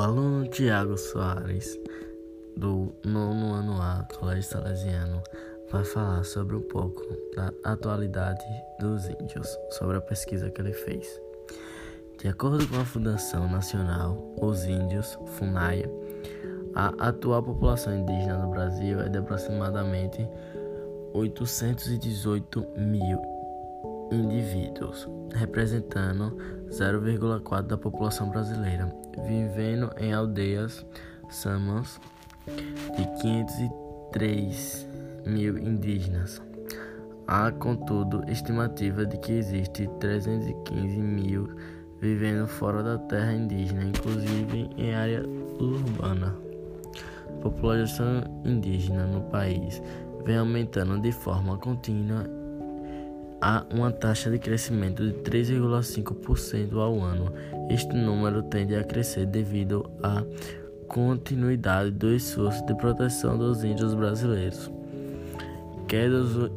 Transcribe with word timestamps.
O 0.00 0.02
aluno 0.02 0.48
Tiago 0.48 0.96
Soares, 0.96 1.78
do 2.56 2.90
nono 3.04 3.52
ano 3.52 3.82
A, 3.82 4.08
Colégio 4.18 4.44
Salesiano, 4.44 5.22
vai 5.70 5.84
falar 5.84 6.24
sobre 6.24 6.56
um 6.56 6.62
pouco 6.62 7.02
da 7.36 7.52
atualidade 7.62 8.42
dos 8.80 9.06
índios, 9.10 9.46
sobre 9.72 9.98
a 9.98 10.00
pesquisa 10.00 10.48
que 10.48 10.58
ele 10.58 10.72
fez. 10.72 11.20
De 12.18 12.28
acordo 12.28 12.66
com 12.66 12.80
a 12.80 12.84
Fundação 12.86 13.46
Nacional 13.46 14.16
Os 14.40 14.64
Índios, 14.64 15.18
FUNAI, 15.36 15.84
a 16.74 16.86
atual 17.08 17.42
população 17.42 17.94
indígena 17.94 18.38
no 18.38 18.52
Brasil 18.52 19.00
é 19.00 19.08
de 19.10 19.18
aproximadamente 19.18 20.26
818 21.12 22.66
mil 22.78 23.39
indivíduos, 24.10 25.08
representando 25.34 26.36
0,4% 26.68 27.62
da 27.62 27.76
população 27.76 28.30
brasileira, 28.30 28.94
vivendo 29.26 29.90
em 29.98 30.12
aldeias 30.12 30.84
samas 31.28 32.00
de 32.46 33.06
503 33.22 34.88
mil 35.26 35.58
indígenas. 35.58 36.42
Há, 37.26 37.52
contudo, 37.52 38.24
estimativa 38.28 39.06
de 39.06 39.16
que 39.18 39.32
existe 39.32 39.88
315 40.00 40.98
mil 40.98 41.48
vivendo 42.00 42.46
fora 42.46 42.82
da 42.82 42.98
terra 42.98 43.32
indígena, 43.32 43.84
inclusive 43.84 44.70
em 44.76 44.94
área 44.94 45.22
urbana. 45.60 46.34
A 47.28 47.42
população 47.42 48.24
indígena 48.44 49.06
no 49.06 49.20
país 49.22 49.80
vem 50.24 50.38
aumentando 50.38 50.98
de 51.00 51.12
forma 51.12 51.56
contínua 51.58 52.39
há 53.40 53.64
uma 53.72 53.90
taxa 53.90 54.30
de 54.30 54.38
crescimento 54.38 55.04
de 55.04 55.12
3,5% 55.30 56.76
ao 56.76 57.00
ano. 57.00 57.32
Este 57.70 57.94
número 57.94 58.42
tende 58.42 58.74
a 58.74 58.84
crescer 58.84 59.26
devido 59.26 59.90
à 60.02 60.24
continuidade 60.88 61.92
do 61.92 62.12
esforço 62.12 62.64
de 62.66 62.74
proteção 62.74 63.38
dos 63.38 63.62
índios 63.62 63.94
brasileiros, 63.94 64.70
quedas 65.86 66.34
do, 66.34 66.50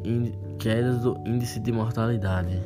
quedas 0.58 1.00
do 1.00 1.16
índice 1.26 1.60
de 1.60 1.72
mortalidade 1.72 2.60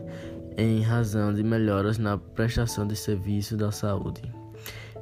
em 0.57 0.81
razão 0.81 1.33
de 1.33 1.43
melhoras 1.43 1.97
na 1.97 2.17
prestação 2.17 2.87
de 2.87 2.95
serviços 2.95 3.57
da 3.57 3.71
saúde 3.71 4.21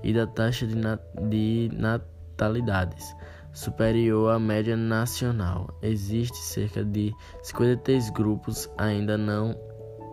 e 0.03 0.11
da 0.11 0.27
taxa 0.27 0.67
de, 0.67 0.75
nat 0.75 0.99
de 1.29 1.69
natalidades 1.73 3.15
superior 3.55 4.33
à 4.33 4.39
média 4.39 4.75
nacional. 4.75 5.73
Existe 5.81 6.37
cerca 6.37 6.83
de 6.83 7.15
53 7.41 8.09
grupos 8.11 8.69
ainda 8.77 9.17
não 9.17 9.57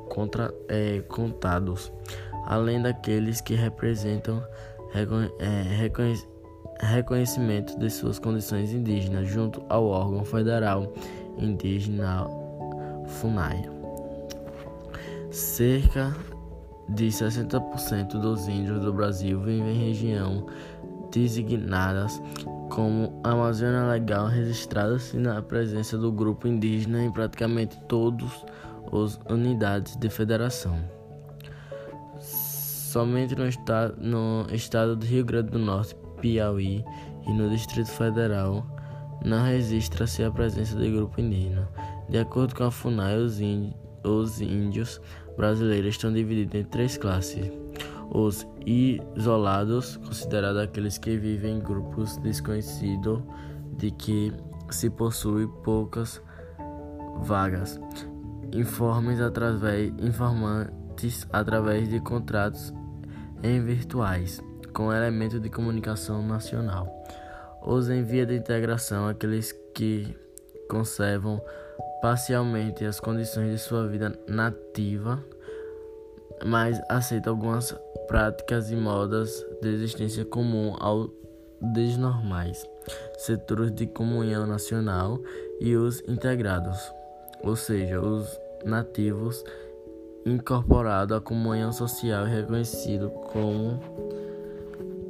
contra, 0.09 0.55
é, 0.69 1.01
contados, 1.01 1.93
além 2.47 2.81
daqueles 2.81 3.41
que 3.41 3.55
representam 3.55 4.43
é, 4.95 5.63
reconhe, 5.63 6.23
reconhecimento 6.81 7.79
de 7.79 7.91
suas 7.91 8.19
condições 8.19 8.73
indígenas 8.73 9.29
junto 9.29 9.63
ao 9.69 9.87
órgão 9.87 10.25
federal 10.25 10.93
indígena 11.37 12.27
FUNAI. 13.07 13.69
Cerca 15.31 16.15
de 16.89 17.07
60% 17.07 18.21
dos 18.21 18.47
índios 18.49 18.81
do 18.81 18.93
Brasil 18.93 19.41
vivem 19.41 19.75
em 19.75 19.87
região 19.87 20.47
designadas 21.11 22.21
como 22.73 23.21
Amazônia 23.23 23.85
Legal 23.85 24.29
registrada-se 24.29 25.19
na 25.19 25.43
presença 25.43 25.99
do 25.99 26.11
grupo 26.11 26.49
indígena 26.49 27.05
em 27.05 27.13
praticamente 27.13 27.79
todas 27.87 28.31
as 28.91 29.21
unidades 29.31 29.95
de 29.97 30.09
federação. 30.09 30.79
Somente 32.19 33.37
no 33.37 33.47
estado, 33.47 33.95
no 34.01 34.47
estado 34.55 34.97
do 34.97 35.05
Rio 35.05 35.23
Grande 35.23 35.51
do 35.51 35.59
Norte, 35.59 35.95
Piauí 36.23 36.83
e 37.27 37.33
no 37.33 37.51
Distrito 37.51 37.91
Federal 37.91 38.67
não 39.23 39.45
registra-se 39.45 40.25
a 40.25 40.31
presença 40.31 40.75
do 40.75 40.91
grupo 40.91 41.21
indígena. 41.21 41.69
De 42.09 42.19
acordo 42.19 42.55
com 42.55 42.65
a 42.65 42.71
FUNAI, 42.71 43.19
os 44.03 44.41
índios 44.41 44.99
brasileiros 45.37 45.91
estão 45.91 46.11
divididos 46.11 46.55
em 46.55 46.65
três 46.65 46.97
classes 46.97 47.62
os 48.15 48.47
isolados, 48.67 49.97
considerados 49.97 50.61
aqueles 50.61 50.99
que 50.99 51.17
vivem 51.17 51.57
em 51.57 51.61
grupos 51.61 52.19
desconhecidos 52.19 53.23
de 53.79 53.91
que 53.91 54.33
se 54.71 54.91
possui 54.91 55.49
poucas 55.65 56.21
vagas. 57.23 57.81
Informes 58.53 59.19
através, 59.21 59.93
informantes 59.99 61.27
através 61.33 61.89
de 61.89 62.01
contratos 62.01 62.73
em 63.43 63.65
virtuais, 63.65 64.43
com 64.75 64.93
elemento 64.93 65.41
de 65.41 65.49
comunicação 65.49 66.23
nacional. 66.27 66.87
Os 67.65 67.89
em 67.89 68.03
via 68.03 68.27
de 68.27 68.37
integração, 68.37 69.09
aqueles 69.09 69.53
que 69.75 70.15
conservam 70.69 71.41
parcialmente 72.03 72.85
as 72.85 73.01
condições 73.01 73.53
de 73.53 73.59
sua 73.59 73.87
vida 73.87 74.13
nativa 74.29 75.25
mas 76.45 76.81
aceita 76.89 77.31
algumas 77.31 77.75
práticas 78.07 78.71
e 78.71 78.77
modas 78.77 79.45
de 79.61 79.69
existência 79.69 80.25
comum 80.25 80.75
aos 80.79 81.11
desnormais, 81.61 82.65
setores 83.19 83.73
de 83.73 83.87
comunhão 83.87 84.47
nacional 84.47 85.21
e 85.61 85.77
os 85.77 86.01
integrados, 86.09 86.93
ou 87.43 87.55
seja, 87.55 88.01
os 88.01 88.29
nativos 88.65 89.45
incorporados 90.27 91.17
à 91.17 91.21
comunhão 91.21 91.73
social 91.73 92.27
e 92.27 92.31
reconhecido 92.31 93.11
como 93.11 93.81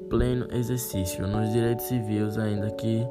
pleno 0.09 0.47
exercício 0.53 1.26
nos 1.26 1.50
direitos 1.53 1.87
civis, 1.87 2.37
ainda 2.37 2.71
que 2.71 3.06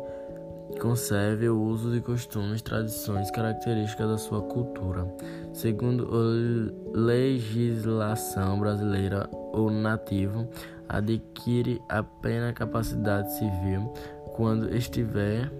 conserve 0.79 1.49
o 1.49 1.61
uso 1.61 1.91
de 1.91 2.01
costumes, 2.01 2.61
tradições, 2.61 3.31
características 3.31 4.07
da 4.07 4.17
sua 4.17 4.41
cultura. 4.41 5.05
Segundo 5.53 6.07
a 6.13 6.97
legislação 6.97 8.59
brasileira, 8.59 9.29
o 9.53 9.69
nativo 9.69 10.47
adquire 10.87 11.81
a 11.89 12.03
plena 12.03 12.53
capacidade 12.53 13.33
civil 13.33 13.91
quando 14.33 14.73
estiver 14.75 15.51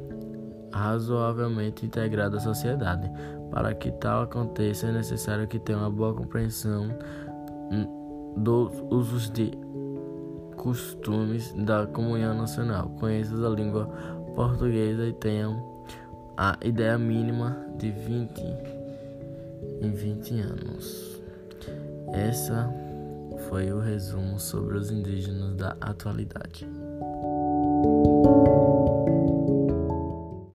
razoavelmente 0.74 1.86
integrado 1.86 2.38
à 2.38 2.40
sociedade. 2.40 3.12
Para 3.52 3.74
que 3.74 3.92
tal 3.92 4.24
aconteça, 4.24 4.88
é 4.88 4.92
necessário 4.92 5.48
que 5.48 5.60
tenha 5.60 5.80
uma 5.80 5.90
boa 5.90 6.14
compreensão 6.14 6.88
dos 8.38 8.72
usos 8.90 9.30
de 9.30 9.52
costumes 10.56 11.52
da 11.54 11.88
comunhão 11.88 12.36
nacional, 12.38 12.90
conheça 13.00 13.34
a 13.34 13.50
língua 13.50 13.90
portuguesa 14.42 15.06
e 15.06 15.14
tenham 15.14 15.86
a 16.36 16.58
ideia 16.64 16.98
mínima 16.98 17.64
de 17.78 17.92
20 17.92 18.42
em 19.82 19.92
20 19.92 20.40
anos. 20.40 21.22
Essa 22.12 22.68
foi 23.48 23.72
o 23.72 23.80
resumo 23.80 24.40
sobre 24.40 24.80
os 24.80 24.90
indígenas 24.90 25.56
da 25.58 25.78
atualidade. 25.80 26.68